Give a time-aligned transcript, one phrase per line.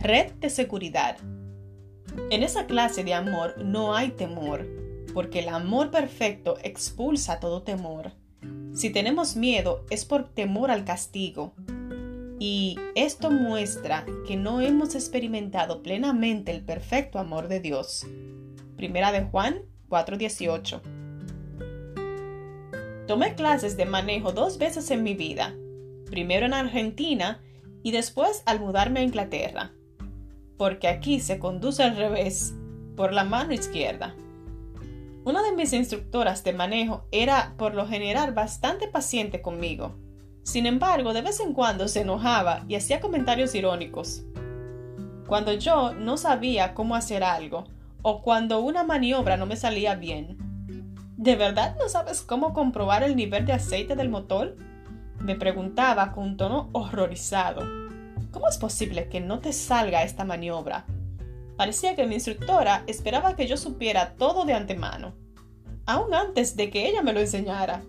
[0.00, 1.16] red de seguridad.
[2.30, 4.66] En esa clase de amor no hay temor,
[5.14, 8.12] porque el amor perfecto expulsa todo temor.
[8.74, 11.54] Si tenemos miedo es por temor al castigo.
[12.40, 18.06] Y esto muestra que no hemos experimentado plenamente el perfecto amor de Dios.
[18.76, 20.80] Primera de Juan 4:18.
[23.08, 25.56] Tomé clases de manejo dos veces en mi vida,
[26.10, 27.40] primero en Argentina
[27.82, 29.72] y después al mudarme a Inglaterra,
[30.58, 32.54] porque aquí se conduce al revés,
[32.96, 34.14] por la mano izquierda.
[35.24, 39.94] Una de mis instructoras de manejo era por lo general bastante paciente conmigo.
[40.42, 44.24] Sin embargo, de vez en cuando se enojaba y hacía comentarios irónicos.
[45.26, 47.64] Cuando yo no sabía cómo hacer algo,
[48.02, 50.38] o cuando una maniobra no me salía bien,
[51.18, 54.54] ¿De verdad no sabes cómo comprobar el nivel de aceite del motor?
[55.18, 57.62] Me preguntaba con tono horrorizado.
[58.38, 60.86] ¿Cómo es posible que no te salga esta maniobra?
[61.56, 65.12] Parecía que mi instructora esperaba que yo supiera todo de antemano,
[65.86, 67.82] aún antes de que ella me lo enseñara.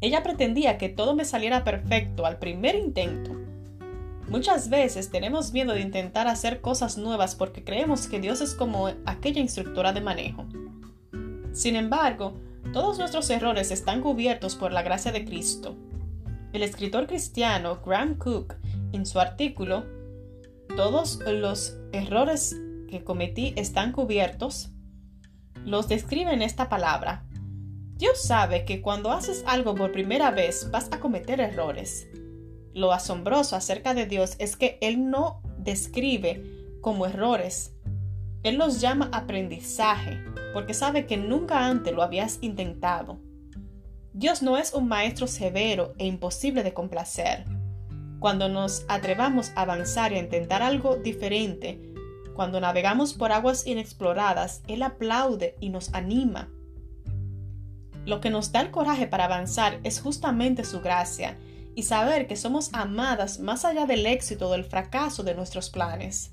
[0.00, 3.32] Ella pretendía que todo me saliera perfecto al primer intento.
[4.30, 8.88] Muchas veces tenemos miedo de intentar hacer cosas nuevas porque creemos que Dios es como
[9.04, 10.46] aquella instructora de manejo.
[11.52, 12.32] Sin embargo,
[12.72, 15.76] todos nuestros errores están cubiertos por la gracia de Cristo.
[16.54, 18.54] El escritor cristiano Graham Cook,
[18.92, 19.84] en su artículo
[20.76, 22.56] Todos los errores
[22.88, 24.70] que cometí están cubiertos,
[25.64, 27.24] los describe en esta palabra.
[27.96, 32.08] Dios sabe que cuando haces algo por primera vez vas a cometer errores.
[32.72, 36.42] Lo asombroso acerca de Dios es que Él no describe
[36.80, 37.72] como errores,
[38.42, 43.18] Él los llama aprendizaje porque sabe que nunca antes lo habías intentado.
[44.12, 47.44] Dios no es un maestro severo e imposible de complacer.
[48.24, 51.78] Cuando nos atrevamos a avanzar y a intentar algo diferente,
[52.34, 56.48] cuando navegamos por aguas inexploradas, Él aplaude y nos anima.
[58.06, 61.36] Lo que nos da el coraje para avanzar es justamente su gracia
[61.74, 66.32] y saber que somos amadas más allá del éxito o del fracaso de nuestros planes.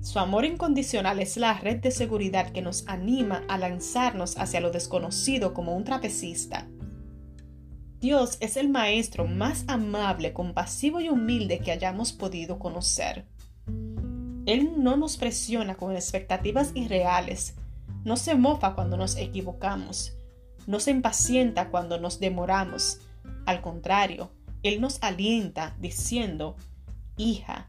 [0.00, 4.70] Su amor incondicional es la red de seguridad que nos anima a lanzarnos hacia lo
[4.70, 6.68] desconocido como un trapecista.
[8.00, 13.26] Dios es el Maestro más amable, compasivo y humilde que hayamos podido conocer.
[14.46, 17.56] Él no nos presiona con expectativas irreales,
[18.04, 20.14] no se mofa cuando nos equivocamos,
[20.68, 23.00] no se impacienta cuando nos demoramos.
[23.46, 24.30] Al contrario,
[24.62, 26.56] Él nos alienta diciendo,
[27.16, 27.68] Hija,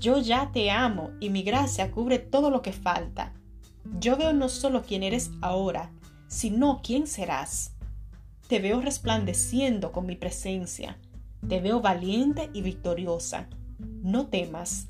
[0.00, 3.32] yo ya te amo y mi gracia cubre todo lo que falta.
[3.98, 5.90] Yo veo no solo quién eres ahora,
[6.28, 7.72] sino quién serás.
[8.52, 10.98] Te veo resplandeciendo con mi presencia.
[11.48, 13.48] Te veo valiente y victoriosa.
[13.78, 14.88] No temas.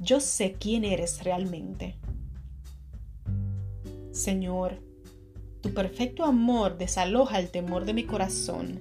[0.00, 1.94] Yo sé quién eres realmente.
[4.10, 4.80] Señor,
[5.60, 8.80] tu perfecto amor desaloja el temor de mi corazón,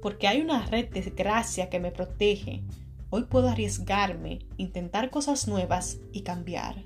[0.00, 2.62] porque hay una red de gracia que me protege,
[3.10, 6.84] Hoy puedo arriesgarme, intentar cosas nuevas y cambiar.